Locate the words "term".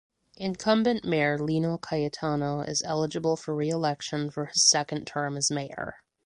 5.05-5.37